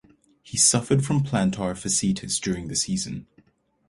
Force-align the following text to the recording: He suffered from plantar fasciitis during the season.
He 0.41 0.57
suffered 0.57 1.05
from 1.05 1.23
plantar 1.23 1.75
fasciitis 1.77 2.41
during 2.41 2.69
the 2.69 2.75
season. 2.75 3.27